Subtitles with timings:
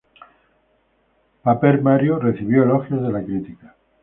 [1.43, 3.75] Paper Mario recibió elogios de la crítica.